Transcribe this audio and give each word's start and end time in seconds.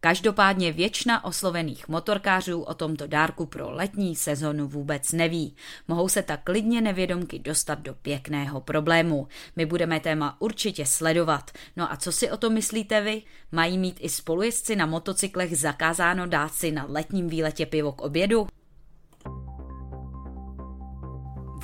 Každopádně 0.00 0.72
většina 0.72 1.24
oslovených 1.24 1.88
motorkářů 1.88 2.60
o 2.62 2.74
tomto 2.74 3.06
dárku 3.06 3.46
pro 3.46 3.70
letní 3.70 4.16
sezonu 4.16 4.68
vůbec 4.68 5.12
neví. 5.12 5.56
Mohou 5.88 6.08
se 6.08 6.22
tak 6.22 6.40
klidně 6.44 6.80
nevědomky 6.80 7.38
dostat 7.38 7.78
do 7.78 7.94
pěkného 7.94 8.60
problému. 8.60 9.28
My 9.56 9.66
budeme 9.66 10.00
téma 10.00 10.36
určitě 10.40 10.86
sledovat. 10.86 11.50
No 11.76 11.92
a 11.92 11.96
co 11.96 12.12
si 12.12 12.30
o 12.30 12.36
to 12.36 12.50
myslíte 12.50 13.00
vy? 13.00 13.22
Mají 13.52 13.78
mít 13.78 13.96
i 14.00 14.08
spolujezdci 14.08 14.76
na 14.76 14.86
motocyklech 14.86 15.58
zakázáno 15.58 16.26
dát 16.26 16.54
si 16.54 16.72
na 16.72 16.86
letním 16.88 17.28
výletě 17.28 17.66
pivo 17.66 17.92
k 17.92 18.00
obědu? 18.00 18.46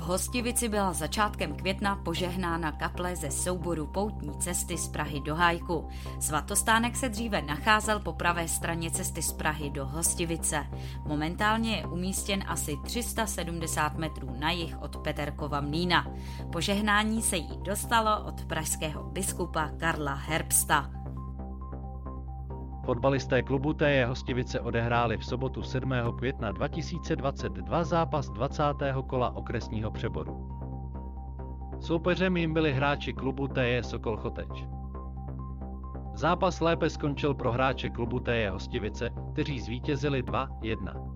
Hostivici 0.04 0.68
byla 0.68 0.92
začátkem 0.92 1.56
května 1.56 1.96
požehnána 1.96 2.72
kaple 2.72 3.16
ze 3.16 3.30
souboru 3.30 3.86
poutní 3.86 4.38
cesty 4.38 4.78
z 4.78 4.88
Prahy 4.88 5.20
do 5.20 5.34
Hajku. 5.34 5.88
Svatostánek 6.20 6.96
se 6.96 7.08
dříve 7.08 7.42
nacházel 7.42 8.00
po 8.00 8.12
pravé 8.12 8.48
straně 8.48 8.90
cesty 8.90 9.22
z 9.22 9.32
Prahy 9.32 9.70
do 9.70 9.86
Hostivice. 9.86 10.66
Momentálně 11.06 11.76
je 11.76 11.86
umístěn 11.86 12.44
asi 12.46 12.76
370 12.84 13.98
metrů 13.98 14.36
na 14.38 14.50
jih 14.50 14.82
od 14.82 14.96
Peterkova 14.96 15.60
mlína. 15.60 16.06
Požehnání 16.52 17.22
se 17.22 17.36
jí 17.36 17.58
dostalo 17.62 18.24
od 18.24 18.44
pražského 18.44 19.02
biskupa 19.02 19.70
Karla 19.78 20.14
Herbsta. 20.14 21.03
Fotbalisté 22.84 23.42
klubu 23.42 23.72
TJ 23.72 24.04
Hostivice 24.04 24.60
odehráli 24.60 25.16
v 25.16 25.24
sobotu 25.24 25.62
7. 25.62 25.92
května 26.18 26.52
2022 26.52 27.84
zápas 27.84 28.28
20. 28.28 28.62
kola 29.06 29.36
okresního 29.36 29.90
přeboru. 29.90 30.48
Soupeřem 31.80 32.36
jim 32.36 32.54
byli 32.54 32.72
hráči 32.72 33.12
klubu 33.12 33.48
TJ 33.48 33.82
Sokol 33.82 34.16
Choteč. 34.16 34.64
Zápas 36.14 36.60
lépe 36.60 36.90
skončil 36.90 37.34
pro 37.34 37.52
hráče 37.52 37.90
klubu 37.90 38.20
TJ 38.20 38.48
Hostivice, 38.48 39.10
kteří 39.32 39.60
zvítězili 39.60 40.22
2-1. 40.22 41.13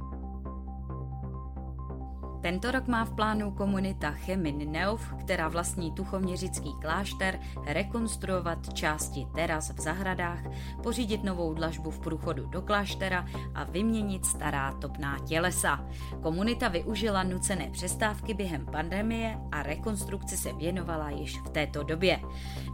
Tento 2.41 2.71
rok 2.71 2.87
má 2.87 3.05
v 3.05 3.13
plánu 3.13 3.51
komunita 3.51 4.11
Chemin 4.11 4.73
Neuf, 4.73 5.15
která 5.21 5.49
vlastní 5.49 5.93
tuchoměřický 5.93 6.75
klášter, 6.81 7.41
rekonstruovat 7.67 8.75
části 8.75 9.27
teras 9.35 9.71
v 9.71 9.81
zahradách, 9.81 10.39
pořídit 10.83 11.25
novou 11.25 11.55
dlažbu 11.55 11.91
v 11.91 12.01
průchodu 12.01 12.47
do 12.47 12.63
kláštera 12.63 13.27
a 13.55 13.65
vyměnit 13.65 14.27
stará 14.27 14.73
topná 14.73 15.19
tělesa. 15.19 15.87
Komunita 16.23 16.69
využila 16.69 17.23
nucené 17.23 17.71
přestávky 17.71 18.35
během 18.35 18.67
pandemie 18.67 19.39
a 19.53 19.63
rekonstrukci 19.63 20.37
se 20.37 20.53
věnovala 20.53 21.11
již 21.11 21.41
v 21.41 21.51
této 21.51 21.83
době. 21.83 22.21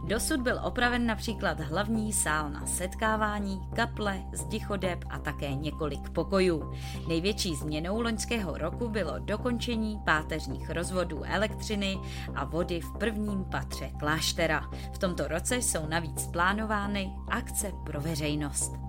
Dosud 0.03 0.41
byl 0.41 0.59
opraven 0.63 1.05
například 1.05 1.59
hlavní 1.59 2.13
sál 2.13 2.49
na 2.49 2.65
setkávání, 2.65 3.61
kaple, 3.75 4.23
zdichodeb 4.33 4.99
a 5.09 5.19
také 5.19 5.53
několik 5.53 6.09
pokojů. 6.09 6.73
Největší 7.07 7.55
změnou 7.55 8.01
loňského 8.01 8.57
roku 8.57 8.89
bylo 8.89 9.19
dokončení 9.19 9.55
ukončení 9.65 9.99
páteřních 10.05 10.69
rozvodů 10.69 11.23
elektřiny 11.23 11.97
a 12.35 12.45
vody 12.45 12.81
v 12.81 12.91
prvním 12.97 13.45
patře 13.45 13.91
kláštera. 13.99 14.69
V 14.93 14.97
tomto 14.97 15.27
roce 15.27 15.55
jsou 15.55 15.87
navíc 15.87 16.27
plánovány 16.27 17.13
akce 17.29 17.71
pro 17.85 18.01
veřejnost. 18.01 18.84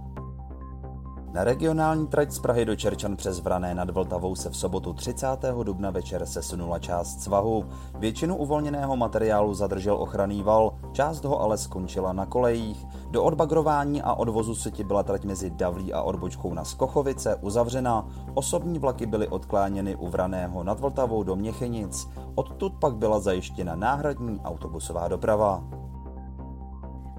Na 1.36 1.44
regionální 1.44 2.06
trať 2.06 2.32
z 2.32 2.38
Prahy 2.38 2.64
do 2.64 2.76
Čerčan 2.76 3.16
přes 3.16 3.40
Vrané 3.40 3.74
nad 3.74 3.90
Vltavou 3.90 4.34
se 4.34 4.50
v 4.50 4.56
sobotu 4.56 4.92
30. 4.92 5.26
dubna 5.62 5.90
večer 5.90 6.26
sesunula 6.26 6.78
část 6.78 7.22
svahu. 7.22 7.64
Většinu 7.98 8.36
uvolněného 8.36 8.96
materiálu 8.96 9.54
zadržel 9.54 9.96
ochranný 9.96 10.42
val, 10.42 10.72
část 10.92 11.24
ho 11.24 11.40
ale 11.40 11.58
skončila 11.58 12.12
na 12.12 12.26
kolejích. 12.26 12.86
Do 13.10 13.24
odbagrování 13.24 14.02
a 14.02 14.14
odvozu 14.14 14.54
seti 14.54 14.84
byla 14.84 15.02
trať 15.02 15.24
mezi 15.24 15.50
Davlí 15.50 15.92
a 15.92 16.02
odbočkou 16.02 16.54
na 16.54 16.64
Skochovice 16.64 17.36
uzavřena. 17.36 18.08
Osobní 18.34 18.78
vlaky 18.78 19.06
byly 19.06 19.28
odkláněny 19.28 19.96
u 19.96 20.08
Vraného 20.08 20.64
nad 20.64 20.80
Vltavou 20.80 21.22
do 21.22 21.36
Měchenic. 21.36 22.08
Odtud 22.34 22.72
pak 22.80 22.96
byla 22.96 23.20
zajištěna 23.20 23.76
náhradní 23.76 24.40
autobusová 24.40 25.08
doprava. 25.08 25.85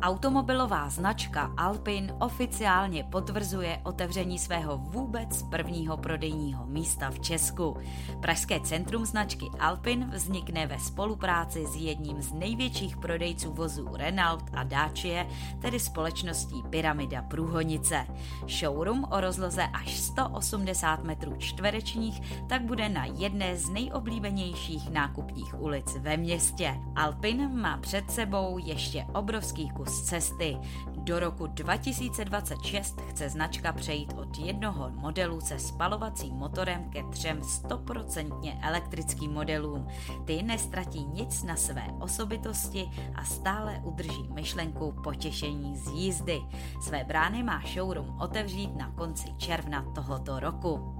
Automobilová 0.08 0.90
značka 0.90 1.52
Alpin 1.58 2.14
oficiálně 2.20 3.04
potvrzuje 3.04 3.82
otevření 3.84 4.40
svého 4.40 4.78
vůbec 4.78 5.44
prvního 5.44 5.98
prodejního 5.98 6.66
místa 6.66 7.10
v 7.10 7.20
Česku. 7.20 7.78
Pražské 8.22 8.60
centrum 8.60 9.06
značky 9.06 9.46
Alpin 9.60 10.10
vznikne 10.14 10.68
ve 10.68 10.80
spolupráci 10.80 11.66
s 11.66 11.76
jedním 11.76 12.22
z 12.22 12.34
největších 12.34 12.98
prodejců 12.98 13.54
vozů 13.54 13.90
Renault 13.94 14.44
a 14.54 14.64
Dacia, 14.64 15.28
tedy 15.62 15.80
společností 15.80 16.64
Pyramida 16.70 17.22
Průhonice. 17.22 18.08
Showroom 18.48 19.04
o 19.12 19.22
rozloze 19.22 19.64
až 19.64 19.98
180 19.98 21.04
metrů 21.04 21.36
čtverečních 21.38 22.22
tak 22.50 22.62
bude 22.62 22.90
na 22.90 23.06
jedné 23.06 23.58
z 23.58 23.70
nejoblíbenějších 23.70 24.90
nákupních 24.90 25.62
ulic 25.62 25.98
ve 25.98 26.18
městě. 26.18 26.76
Alpin 26.96 27.62
má 27.62 27.78
před 27.78 28.12
sebou 28.12 28.58
ještě 28.58 29.06
obrovský 29.14 29.70
kus 29.70 29.97
kus 29.98 30.02
cesty. 30.02 30.58
Do 30.98 31.20
roku 31.20 31.48
2026 31.48 33.02
chce 33.10 33.30
značka 33.30 33.74
přejít 33.74 34.14
od 34.18 34.38
jednoho 34.38 34.90
modelu 34.90 35.42
se 35.42 35.60
spalovacím 35.60 36.34
motorem 36.34 36.90
ke 36.90 37.04
třem 37.04 37.44
stoprocentně 37.44 38.60
elektrickým 38.64 39.32
modelům. 39.32 39.88
Ty 40.26 40.44
nestratí 40.44 41.06
nic 41.06 41.44
na 41.44 41.56
své 41.56 41.88
osobitosti 42.00 42.90
a 43.16 43.24
stále 43.24 43.82
udrží 43.84 44.30
myšlenku 44.34 44.94
potěšení 45.04 45.78
z 45.78 45.88
jízdy. 45.88 46.42
Své 46.82 47.04
brány 47.04 47.44
má 47.44 47.62
showroom 47.74 48.18
otevřít 48.20 48.76
na 48.76 48.92
konci 48.92 49.28
června 49.38 49.82
tohoto 49.96 50.40
roku. 50.40 50.94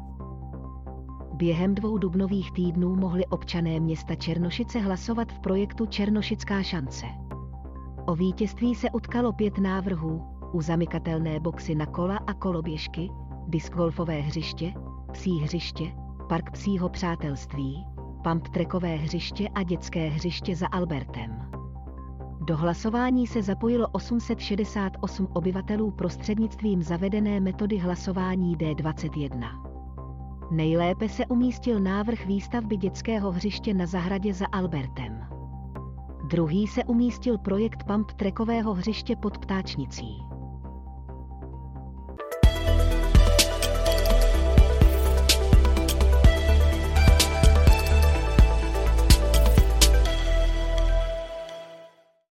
Během 1.34 1.76
dvou 1.76 1.98
dubnových 1.98 2.52
týdnů 2.52 2.96
mohli 2.96 3.26
občané 3.26 3.80
města 3.80 4.16
Černošice 4.16 4.80
hlasovat 4.80 5.32
v 5.32 5.40
projektu 5.40 5.86
Černošická 5.86 6.64
šance. 6.64 7.27
O 8.10 8.16
vítězství 8.16 8.76
se 8.76 8.92
utkalo 8.92 9.34
pět 9.34 9.58
návrhů, 9.58 10.22
u 10.54 10.62
zamykatelné 10.62 11.40
boxy 11.40 11.76
na 11.76 11.86
kola 11.86 12.18
a 12.18 12.34
koloběžky, 12.34 13.10
diskgolfové 13.48 14.20
hřiště, 14.22 14.74
psí 15.12 15.40
hřiště, 15.40 15.84
park 16.30 16.52
psího 16.52 16.90
přátelství, 16.90 17.86
pump 18.24 18.48
trekové 18.48 18.96
hřiště 18.96 19.50
a 19.56 19.64
dětské 19.64 20.10
hřiště 20.10 20.56
za 20.56 20.68
Albertem. 20.68 21.52
Do 22.46 22.58
hlasování 22.58 23.28
se 23.28 23.42
zapojilo 23.42 23.88
868 23.88 25.28
obyvatelů 25.34 25.92
prostřednictvím 25.92 26.84
zavedené 26.84 27.40
metody 27.40 27.78
hlasování 27.78 28.58
D21. 28.58 29.68
Nejlépe 30.52 31.10
se 31.10 31.26
umístil 31.26 31.80
návrh 31.80 32.26
výstavby 32.26 32.78
dětského 32.78 33.32
hřiště 33.32 33.74
na 33.74 33.86
zahradě 33.86 34.34
za 34.34 34.46
Albertem. 34.52 35.27
Druhý 36.28 36.68
se 36.68 36.84
umístil 36.84 37.38
projekt 37.38 37.84
pump 37.84 38.12
trekového 38.12 38.74
hřiště 38.74 39.16
pod 39.16 39.38
Ptáčnicí. 39.38 40.27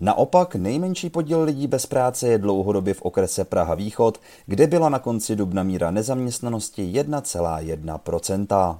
Naopak 0.00 0.54
nejmenší 0.54 1.10
podíl 1.10 1.42
lidí 1.42 1.66
bez 1.66 1.86
práce 1.86 2.28
je 2.28 2.38
dlouhodobě 2.38 2.94
v 2.94 3.02
okrese 3.02 3.44
Praha 3.44 3.74
Východ, 3.74 4.20
kde 4.46 4.66
byla 4.66 4.88
na 4.88 4.98
konci 4.98 5.36
dubna 5.36 5.62
míra 5.62 5.90
nezaměstnanosti 5.90 6.92
1,1% 6.92 8.78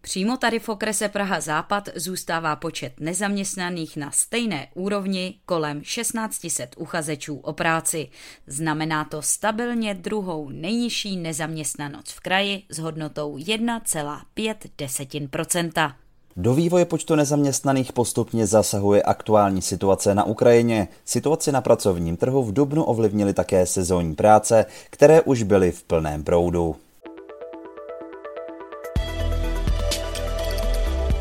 Přímo 0.00 0.36
tady 0.36 0.58
v 0.58 0.68
okrese 0.68 1.08
Praha 1.08 1.40
Západ 1.40 1.88
zůstává 1.94 2.56
počet 2.56 2.92
nezaměstnaných 3.00 3.96
na 3.96 4.10
stejné 4.10 4.68
úrovni 4.74 5.34
kolem 5.46 5.80
1600 5.80 6.74
uchazečů 6.78 7.36
o 7.36 7.52
práci. 7.52 8.08
Znamená 8.46 9.04
to 9.04 9.22
stabilně 9.22 9.94
druhou 9.94 10.50
nejnižší 10.50 11.16
nezaměstnanost 11.16 12.12
v 12.12 12.20
kraji 12.20 12.62
s 12.68 12.78
hodnotou 12.78 13.36
1,5 13.36 15.92
do 16.40 16.54
vývoje 16.54 16.84
počtu 16.84 17.14
nezaměstnaných 17.14 17.92
postupně 17.92 18.46
zasahuje 18.46 19.02
aktuální 19.02 19.62
situace 19.62 20.14
na 20.14 20.24
Ukrajině. 20.24 20.88
Situaci 21.04 21.52
na 21.52 21.60
pracovním 21.60 22.16
trhu 22.16 22.42
v 22.44 22.52
Dubnu 22.52 22.84
ovlivnily 22.84 23.34
také 23.34 23.66
sezónní 23.66 24.14
práce, 24.14 24.66
které 24.90 25.20
už 25.20 25.42
byly 25.42 25.72
v 25.72 25.82
plném 25.82 26.24
proudu. 26.24 26.76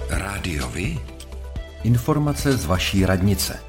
Rádiovi? 0.10 1.00
Informace 1.84 2.58
z 2.58 2.66
vaší 2.66 3.06
radnice. 3.06 3.67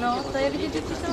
No, 0.00 0.24
to 0.32 0.38
je 0.38 0.50
vidět, 0.50 0.72
že 0.74 0.80
se 0.80 1.06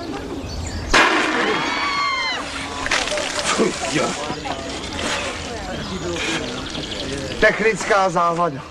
Technická 7.39 8.09
závada. 8.09 8.63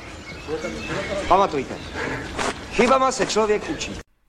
Pamatujte, 1.28 1.74
chybama 2.72 3.12
se 3.12 3.26
člověk 3.26 3.70
učí. 3.70 3.92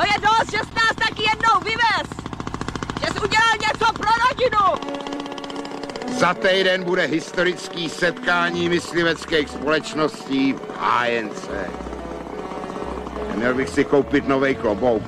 To 0.00 0.06
je 0.06 0.18
dost, 0.20 0.50
že 0.50 0.58
jsi 0.58 0.74
nás 0.74 1.08
taky 1.08 1.22
jednou 1.22 1.60
vyvez! 1.64 2.08
Že 3.00 3.06
jsi 3.06 3.20
udělal 3.20 3.52
něco 3.60 3.92
pro 3.92 4.10
rodinu! 4.28 4.96
Za 6.18 6.34
týden 6.34 6.84
bude 6.84 7.06
historický 7.06 7.88
setkání 7.88 8.68
mysliveckých 8.68 9.48
společností 9.48 10.52
v 10.52 10.60
HNC. 10.80 11.48
Měl 13.34 13.54
bych 13.54 13.68
si 13.68 13.84
koupit 13.84 14.28
nový 14.28 14.54
klobouk. 14.54 15.02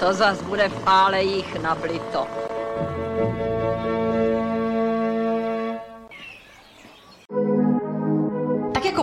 To 0.00 0.12
zas 0.12 0.42
bude 0.42 0.68
v 0.68 0.84
pálejích 0.84 1.62
nablito. 1.62 2.47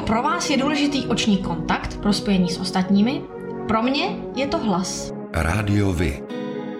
Pro 0.05 0.21
vás 0.21 0.49
je 0.49 0.57
důležitý 0.57 1.07
oční 1.07 1.37
kontakt 1.37 1.97
pro 1.97 2.13
spojení 2.13 2.49
s 2.49 2.59
ostatními, 2.59 3.21
pro 3.67 3.81
mě 3.83 4.17
je 4.35 4.47
to 4.47 4.57
hlas. 4.57 5.13
Rádio 5.33 5.93
Vy, 5.93 6.23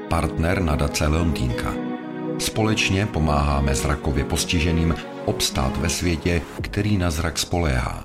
partner 0.10 0.62
nadace 0.62 1.08
Leontýnka. 1.08 1.74
Společně 2.38 3.06
pomáháme 3.06 3.76
zrakově 3.76 4.24
postiženým 4.24 4.96
obstát 5.26 5.78
ve 5.78 5.90
světě, 5.90 6.42
který 6.62 6.98
na 6.98 7.12
zrak 7.12 7.38
spoléhá. 7.38 8.05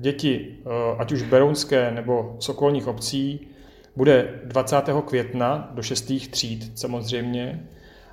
děti, 0.00 0.56
eh, 0.58 0.68
ať 0.98 1.12
už 1.12 1.22
berounské 1.22 1.90
nebo 1.90 2.36
z 2.40 2.48
okolních 2.48 2.86
obcí, 2.86 3.48
bude 3.96 4.40
20. 4.44 5.02
května 5.02 5.70
do 5.74 5.82
6. 5.82 6.28
tříd 6.30 6.72
samozřejmě 6.78 7.68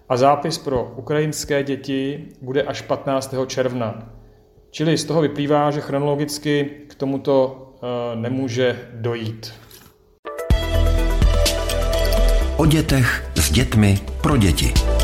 a 0.09 0.17
zápis 0.17 0.57
pro 0.57 0.93
ukrajinské 0.95 1.63
děti 1.63 2.25
bude 2.41 2.63
až 2.63 2.81
15. 2.81 3.45
června. 3.45 4.09
Čili 4.71 4.97
z 4.97 5.05
toho 5.05 5.21
vyplývá, 5.21 5.71
že 5.71 5.81
chronologicky 5.81 6.71
k 6.87 6.95
tomuto 6.95 7.67
eh, 7.75 8.15
nemůže 8.15 8.89
dojít. 8.93 9.53
O 12.57 12.65
dětech 12.65 13.31
s 13.35 13.51
dětmi 13.51 13.99
pro 14.21 14.37
děti. 14.37 14.94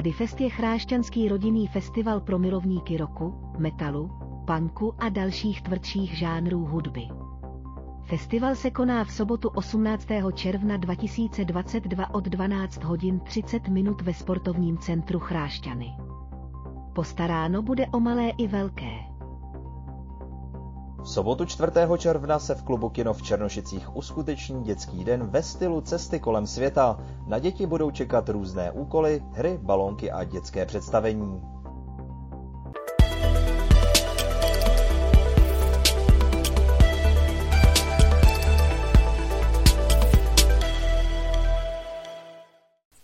Bodyfest 0.00 0.40
je 0.40 0.50
chrášťanský 0.50 1.28
rodinný 1.28 1.66
festival 1.66 2.20
pro 2.20 2.38
milovníky 2.38 2.96
roku, 2.96 3.34
metalu, 3.58 4.10
punku 4.46 4.94
a 4.98 5.08
dalších 5.08 5.62
tvrdších 5.62 6.18
žánrů 6.18 6.64
hudby. 6.64 7.08
Festival 8.04 8.54
se 8.54 8.70
koná 8.70 9.04
v 9.04 9.12
sobotu 9.12 9.48
18. 9.48 10.08
června 10.34 10.76
2022 10.76 12.14
od 12.14 12.24
12 12.24 12.84
hodin 12.84 13.20
30 13.20 13.68
minut 13.68 14.02
ve 14.02 14.14
sportovním 14.14 14.78
centru 14.78 15.18
Chrášťany. 15.18 15.92
Postaráno 16.94 17.62
bude 17.62 17.86
o 17.86 18.00
malé 18.00 18.30
i 18.30 18.46
velké. 18.46 19.09
V 21.02 21.08
sobotu 21.08 21.44
4. 21.44 21.72
června 21.98 22.38
se 22.38 22.54
v 22.54 22.62
klubu 22.62 22.88
Kino 22.88 23.14
v 23.14 23.22
Černošicích 23.22 23.96
uskuteční 23.96 24.62
dětský 24.64 25.04
den 25.04 25.26
ve 25.26 25.42
stylu 25.42 25.80
cesty 25.80 26.20
kolem 26.20 26.46
světa. 26.46 26.98
Na 27.26 27.38
děti 27.38 27.66
budou 27.66 27.90
čekat 27.90 28.28
různé 28.28 28.70
úkoly, 28.70 29.22
hry, 29.32 29.58
balónky 29.62 30.10
a 30.10 30.24
dětské 30.24 30.66
představení. 30.66 31.42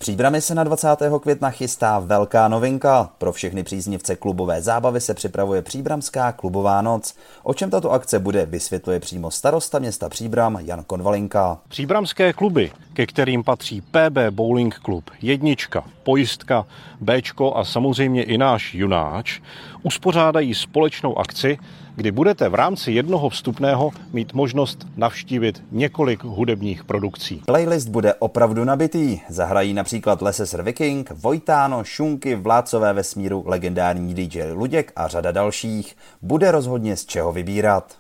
Příbrami 0.07 0.41
se 0.41 0.55
na 0.55 0.65
20. 0.65 0.89
května 1.21 1.51
chystá 1.51 1.99
velká 1.99 2.49
novinka. 2.49 3.11
Pro 3.19 3.33
všechny 3.33 3.63
příznivce 3.63 4.17
klubové 4.17 4.63
zábavy 4.63 5.01
se 5.01 5.15
připravuje 5.15 5.63
Příbramská 5.63 6.33
klubová 6.33 6.83
noc. 6.83 7.15
O 7.43 7.55
čem 7.55 7.71
tato 7.71 7.93
akce 7.93 8.19
bude, 8.19 8.47
vysvětluje 8.47 9.01
přímo 9.01 9.31
starosta 9.31 9.79
města 9.79 10.09
Příbram 10.09 10.59
Jan 10.61 10.85
Konvalinka. 10.85 11.59
Příbramské 11.69 12.33
kluby, 12.33 12.73
ke 12.93 13.07
kterým 13.07 13.45
patří 13.45 13.81
PB 13.81 14.19
Bowling 14.31 14.81
Club, 14.85 15.11
Jednička, 15.23 15.85
Pojistka, 16.03 16.67
Bčko 17.01 17.57
a 17.57 17.65
samozřejmě 17.65 18.23
i 18.23 18.39
náš 18.39 18.75
Junáč, 18.75 19.41
uspořádají 19.87 20.55
společnou 20.55 21.19
akci, 21.19 21.59
kdy 21.97 22.11
budete 22.11 22.49
v 22.49 22.55
rámci 22.55 22.93
jednoho 22.93 23.29
vstupného 23.29 23.91
mít 24.13 24.33
možnost 24.33 24.87
navštívit 24.97 25.63
několik 25.71 26.25
hudebních 26.25 26.85
produkcí. 26.85 27.43
Playlist 27.47 27.89
bude 27.89 28.15
opravdu 28.15 28.65
nabitý. 28.65 29.21
Zahrají 29.29 29.75
například 29.75 30.23
Leses 30.23 30.57
Viking, 30.63 31.11
Vojtáno, 31.11 31.85
Šunky, 31.85 32.35
Vládcové 32.35 32.93
vesmíru, 32.93 33.45
legendární 33.47 34.15
DJ 34.15 34.43
Luděk 34.53 34.93
a 34.97 35.09
řada 35.09 35.33
dalších. 35.33 35.97
Bude 36.23 36.51
rozhodně 36.51 36.97
z 36.97 37.07
čeho 37.07 37.33
vybírat. 37.33 37.97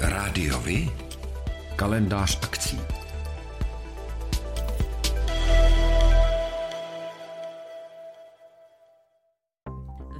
Rádiovi? 0.00 0.90
Kalendář 1.76 2.38
akcí. 2.42 2.97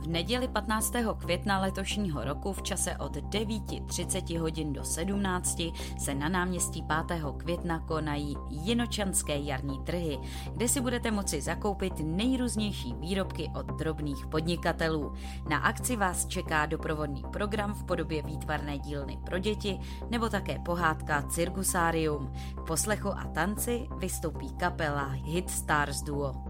Neděli 0.09 0.49
15. 0.49 0.93
května 1.19 1.61
letošního 1.61 2.25
roku 2.25 2.53
v 2.53 2.63
čase 2.63 2.97
od 2.97 3.17
9.30 3.17 4.39
hodin 4.39 4.73
do 4.73 4.85
17 4.85 5.63
se 5.99 6.15
na 6.15 6.29
náměstí 6.29 6.85
5. 7.07 7.23
května 7.37 7.81
konají 7.81 8.37
jinočanské 8.51 9.39
jarní 9.39 9.79
trhy, 9.79 10.19
kde 10.53 10.69
si 10.69 10.81
budete 10.81 11.11
moci 11.11 11.41
zakoupit 11.41 11.93
nejrůznější 12.01 12.95
výrobky 12.95 13.51
od 13.55 13.67
drobných 13.67 14.27
podnikatelů. 14.27 15.13
Na 15.49 15.59
akci 15.59 15.97
vás 15.97 16.27
čeká 16.27 16.67
doprovodný 16.67 17.23
program 17.33 17.75
v 17.75 17.85
podobě 17.85 18.23
výtvarné 18.23 18.79
dílny 18.79 19.19
pro 19.27 19.39
děti 19.39 19.79
nebo 20.11 20.29
také 20.29 20.59
pohádka 20.59 21.23
Cirkusárium. 21.23 22.33
K 22.57 22.67
poslechu 22.67 23.09
a 23.09 23.25
tanci 23.35 23.89
vystoupí 23.99 24.51
kapela 24.51 25.07
Hit 25.07 25.51
Stars 25.51 26.03
Duo. 26.03 26.48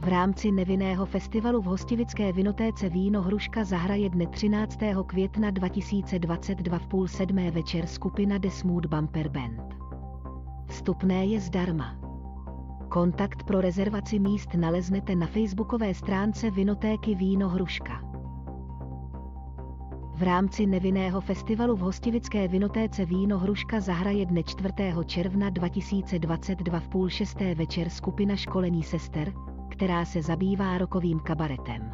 V 0.00 0.08
rámci 0.08 0.52
nevinného 0.52 1.06
festivalu 1.06 1.60
v 1.60 1.64
hostivické 1.64 2.32
vinotéce 2.32 2.88
Víno 2.88 3.22
Hruška 3.22 3.64
zahraje 3.64 4.10
dne 4.10 4.26
13. 4.26 4.78
května 5.06 5.50
2022 5.50 6.78
v 6.78 6.86
půl 6.86 7.08
sedmé 7.08 7.50
večer 7.50 7.86
skupina 7.86 8.38
The 8.38 8.48
Smooth 8.48 8.86
Bumper 8.86 9.28
Band. 9.28 9.76
Vstupné 10.68 11.26
je 11.26 11.40
zdarma. 11.40 11.96
Kontakt 12.88 13.42
pro 13.42 13.60
rezervaci 13.60 14.18
míst 14.18 14.54
naleznete 14.54 15.14
na 15.16 15.26
facebookové 15.26 15.94
stránce 15.94 16.50
Vinotéky 16.50 17.14
Víno 17.14 17.48
Hruška. 17.48 18.02
V 20.14 20.22
rámci 20.22 20.66
nevinného 20.66 21.20
festivalu 21.20 21.76
v 21.76 21.80
hostivické 21.80 22.48
vinotéce 22.48 23.04
Víno 23.04 23.38
Hruška 23.38 23.80
zahraje 23.80 24.26
dne 24.26 24.42
4. 24.42 24.72
června 25.06 25.50
2022 25.50 26.80
v 26.80 26.88
půl 26.88 27.08
šesté 27.08 27.54
večer 27.54 27.88
skupina 27.88 28.36
školení 28.36 28.82
sester, 28.82 29.32
která 29.80 30.04
se 30.04 30.22
zabývá 30.22 30.78
rokovým 30.78 31.20
kabaretem. 31.20 31.92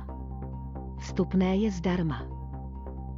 Vstupné 0.98 1.56
je 1.56 1.70
zdarma. 1.70 2.26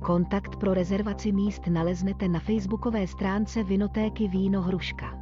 Kontakt 0.05 0.57
pro 0.57 0.75
rezervaci 0.75 1.33
míst 1.33 1.67
naleznete 1.67 2.29
na 2.29 2.41
facebookové 2.41 3.07
stránce 3.07 3.65
Vinotéky 3.65 4.29
Víno 4.29 4.63
Hruška. 4.63 5.19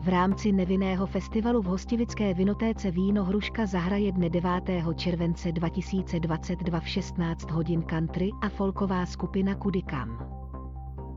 V 0.00 0.08
rámci 0.08 0.52
nevinného 0.52 1.06
festivalu 1.06 1.62
v 1.62 1.66
hostivické 1.66 2.34
vinotéce 2.34 2.90
Víno 2.90 3.24
Hruška 3.24 3.66
zahraje 3.66 4.12
dne 4.12 4.30
9. 4.30 4.62
července 4.94 5.52
2022 5.52 6.80
v 6.80 6.88
16 6.88 7.50
hodin 7.50 7.82
country 7.82 8.30
a 8.42 8.48
folková 8.48 9.06
skupina 9.06 9.54
Kudikam. 9.54 10.18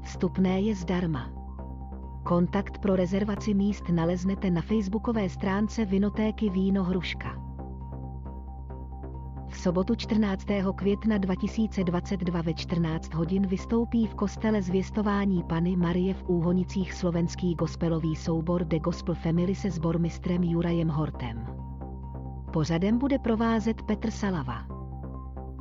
Vstupné 0.02 0.62
je 0.62 0.76
zdarma. 0.76 1.45
Kontakt 2.26 2.78
pro 2.78 2.96
rezervaci 2.96 3.54
míst 3.54 3.90
naleznete 3.90 4.52
na 4.52 4.62
facebookové 4.62 5.30
stránce 5.30 5.86
Vinotéky 5.86 6.50
Víno 6.50 6.84
Hruška. 6.84 7.42
V 9.48 9.58
sobotu 9.58 9.96
14. 9.96 10.46
května 10.76 11.18
2022 11.18 12.42
ve 12.42 12.54
14 12.54 13.14
hodin 13.14 13.48
vystoupí 13.48 14.08
v 14.08 14.16
kostele 14.16 14.62
zvěstování 14.62 15.44
Pany 15.44 15.76
Marie 15.76 16.14
v 16.14 16.24
Úhonicích 16.28 16.94
slovenský 16.94 17.56
gospelový 17.56 18.16
soubor 18.16 18.64
The 18.64 18.80
Gospel 18.80 19.16
Family 19.16 19.56
se 19.56 19.72
sbormistrem 19.72 20.44
Jurajem 20.44 20.90
Hortem. 20.90 21.48
Pořadem 22.54 22.98
bude 22.98 23.20
provázet 23.20 23.82
Petr 23.82 24.12
Salava. 24.12 24.66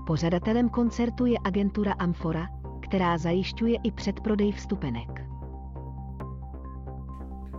Pořadatelem 0.06 0.68
koncertu 0.68 1.26
je 1.26 1.38
agentura 1.44 1.92
Amfora, 1.92 2.48
která 2.80 3.18
zajišťuje 3.18 3.78
i 3.82 3.90
předprodej 3.90 4.52
vstupenek. 4.52 5.33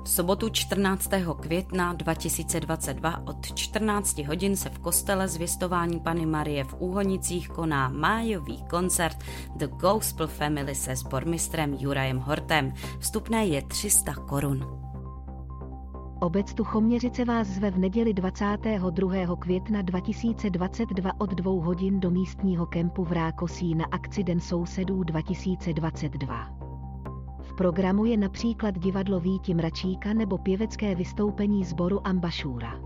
V 0.05 0.09
sobotu 0.09 0.49
14. 0.49 1.09
května 1.41 1.93
2022 1.93 3.27
od 3.27 3.53
14 3.55 4.17
hodin 4.17 4.55
se 4.55 4.69
v 4.69 4.79
kostele 4.79 5.27
zvěstování 5.27 5.99
Pany 5.99 6.25
Marie 6.25 6.63
v 6.63 6.75
Úhonicích 6.79 7.49
koná 7.49 7.89
májový 7.89 8.63
koncert 8.63 9.17
The 9.55 9.67
Gospel 9.67 10.27
Family 10.27 10.75
se 10.75 10.95
sbormistrem 10.95 11.73
Jurajem 11.73 12.19
Hortem. 12.19 12.73
Vstupné 12.99 13.45
je 13.45 13.61
300 13.61 14.13
korun. 14.13 14.65
Obec 16.21 16.53
Tuchoměřice 16.53 17.25
vás 17.25 17.47
zve 17.47 17.71
v 17.71 17.77
neděli 17.77 18.13
22. 18.13 19.35
května 19.35 19.81
2022 19.81 21.11
od 21.17 21.29
2 21.29 21.51
hodin 21.51 21.99
do 21.99 22.11
místního 22.11 22.65
kempu 22.65 23.03
v 23.03 23.11
Rákosí 23.11 23.75
na 23.75 23.85
akci 23.91 24.23
Den 24.23 24.39
sousedů 24.39 25.03
2022 25.03 26.64
programu 27.55 28.05
je 28.05 28.17
například 28.17 28.79
divadlo 28.79 29.19
Víti 29.19 29.53
Mračíka 29.53 30.13
nebo 30.13 30.37
pěvecké 30.37 30.95
vystoupení 30.95 31.63
sboru 31.63 32.07
Ambašůra. 32.07 32.79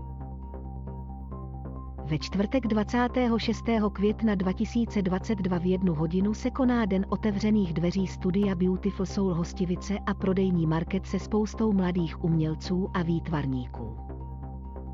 Ve 2.04 2.18
čtvrtek 2.18 2.66
26. 2.66 3.64
května 3.92 4.34
2022 4.34 5.58
v 5.58 5.66
jednu 5.66 5.94
hodinu 5.94 6.34
se 6.34 6.50
koná 6.50 6.84
den 6.84 7.06
otevřených 7.08 7.74
dveří 7.74 8.06
studia 8.06 8.54
Beautiful 8.54 9.06
Soul 9.06 9.34
Hostivice 9.34 9.98
a 10.06 10.14
prodejní 10.14 10.66
market 10.66 11.06
se 11.06 11.18
spoustou 11.18 11.72
mladých 11.72 12.24
umělců 12.24 12.90
a 12.94 13.02
výtvarníků. 13.02 13.96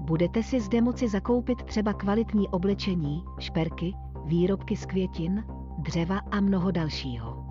Budete 0.00 0.42
si 0.42 0.60
zde 0.60 0.80
moci 0.80 1.08
zakoupit 1.08 1.62
třeba 1.62 1.92
kvalitní 1.92 2.48
oblečení, 2.48 3.24
šperky, 3.38 3.94
výrobky 4.24 4.76
z 4.76 4.86
květin, 4.86 5.44
dřeva 5.78 6.18
a 6.30 6.40
mnoho 6.40 6.70
dalšího. 6.70 7.45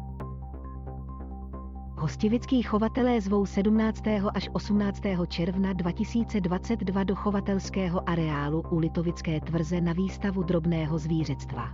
Hostivický 2.06 2.62
chovatelé 2.62 3.22
zvou 3.22 3.46
17. 3.46 4.04
až 4.34 4.50
18. 4.54 5.02
června 5.28 5.74
2022 5.74 7.04
do 7.04 7.16
chovatelského 7.16 8.10
areálu 8.10 8.64
u 8.70 8.80
Litovické 8.80 9.42
tvrze 9.42 9.82
na 9.82 9.94
výstavu 9.94 10.44
drobného 10.44 10.98
zvířectva. 10.98 11.74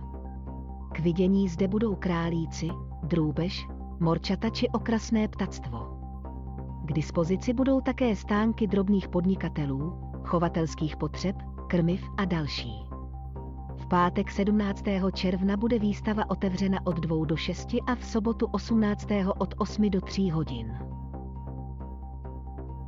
K 0.92 0.98
vidění 0.98 1.48
zde 1.48 1.68
budou 1.68 1.94
králíci, 1.94 2.68
drůbež, 3.02 3.66
morčata 4.00 4.50
či 4.50 4.68
okrasné 4.68 5.28
ptactvo. 5.28 5.78
K 6.84 6.92
dispozici 6.92 7.52
budou 7.52 7.80
také 7.80 8.16
stánky 8.16 8.66
drobných 8.66 9.08
podnikatelů, 9.08 10.00
chovatelských 10.24 10.96
potřeb, 10.96 11.36
krmiv 11.68 12.04
a 12.16 12.24
další. 12.24 12.91
Pátek 13.92 14.30
17. 14.30 14.84
června 15.12 15.56
bude 15.56 15.78
výstava 15.78 16.30
otevřena 16.30 16.78
od 16.84 17.00
2 17.00 17.26
do 17.26 17.36
6 17.36 17.68
a 17.86 17.94
v 17.94 18.04
sobotu 18.04 18.46
18. 18.46 19.08
od 19.38 19.54
8 19.58 19.90
do 19.90 20.00
3 20.00 20.28
hodin. 20.28 20.78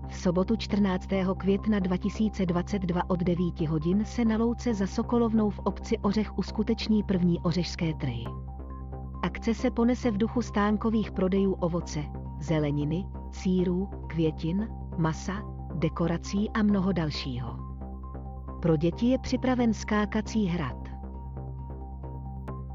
V 0.08 0.16
sobotu 0.16 0.56
14. 0.56 1.08
května 1.36 1.78
2022 1.78 3.10
od 3.10 3.20
9 3.20 3.60
hodin 3.60 4.04
se 4.04 4.24
na 4.24 4.36
louce 4.36 4.74
za 4.74 4.86
Sokolovnou 4.86 5.50
v 5.50 5.58
obci 5.58 5.98
Ořech 5.98 6.38
uskuteční 6.38 7.02
první 7.02 7.40
ořešské 7.40 7.94
trhy. 7.94 8.24
Akce 9.22 9.54
se 9.54 9.70
ponese 9.70 10.10
v 10.10 10.16
duchu 10.16 10.42
stánkových 10.42 11.12
prodejů 11.12 11.52
ovoce, 11.52 12.04
zeleniny, 12.40 13.04
sírů, 13.30 13.88
květin, 14.06 14.68
masa, 14.98 15.42
dekorací 15.74 16.50
a 16.50 16.62
mnoho 16.62 16.92
dalšího. 16.92 17.58
Pro 18.62 18.76
děti 18.76 19.06
je 19.06 19.18
připraven 19.18 19.74
skákací 19.74 20.46
hrad. 20.46 20.83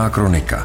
Černá 0.00 0.10
kronika 0.10 0.64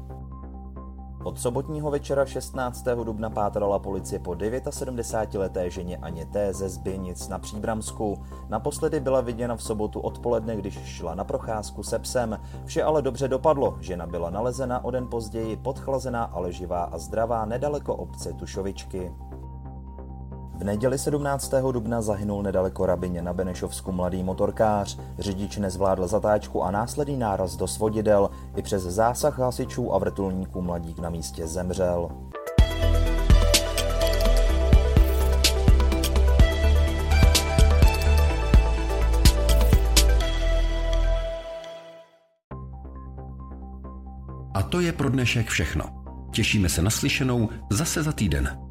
Od 1.23 1.39
sobotního 1.39 1.91
večera 1.91 2.25
16. 2.25 2.85
dubna 3.03 3.29
pátrala 3.29 3.79
policie 3.79 4.19
po 4.19 4.31
79-leté 4.31 5.69
ženě 5.69 5.97
Aně 5.97 6.25
T. 6.25 6.53
ze 6.53 6.69
Zběnic 6.69 7.27
na 7.27 7.39
Příbramsku. 7.39 8.17
Naposledy 8.49 8.99
byla 8.99 9.21
viděna 9.21 9.55
v 9.55 9.63
sobotu 9.63 9.99
odpoledne, 9.99 10.55
když 10.55 10.79
šla 10.85 11.15
na 11.15 11.23
procházku 11.23 11.83
se 11.83 11.99
psem. 11.99 12.39
Vše 12.65 12.83
ale 12.83 13.01
dobře 13.01 13.27
dopadlo. 13.27 13.77
Žena 13.79 14.07
byla 14.07 14.29
nalezena 14.29 14.83
o 14.83 14.91
den 14.91 15.07
později, 15.07 15.57
podchlazená, 15.57 16.23
ale 16.23 16.51
živá 16.51 16.83
a 16.83 16.97
zdravá 16.97 17.45
nedaleko 17.45 17.95
obce 17.95 18.33
Tušovičky. 18.33 19.11
V 20.61 20.63
neděli 20.63 20.97
17. 20.97 21.53
dubna 21.71 22.01
zahynul 22.01 22.43
nedaleko 22.43 22.85
Rabině 22.85 23.21
na 23.21 23.33
Benešovsku 23.33 23.91
mladý 23.91 24.23
motorkář. 24.23 24.97
Řidič 25.19 25.57
nezvládl 25.57 26.07
zatáčku 26.07 26.63
a 26.63 26.71
následný 26.71 27.17
náraz 27.17 27.55
do 27.55 27.67
svodidel. 27.67 28.29
I 28.55 28.61
přes 28.61 28.83
zásah 28.83 29.39
hasičů 29.39 29.93
a 29.93 29.97
vrtulníků 29.97 30.61
mladík 30.61 30.99
na 30.99 31.09
místě 31.09 31.47
zemřel. 31.47 32.09
A 44.53 44.63
to 44.63 44.79
je 44.79 44.91
pro 44.91 45.09
dnešek 45.09 45.47
všechno. 45.47 45.85
Těšíme 46.31 46.69
se 46.69 46.81
na 46.81 46.89
slyšenou 46.89 47.49
zase 47.71 48.03
za 48.03 48.11
týden. 48.11 48.70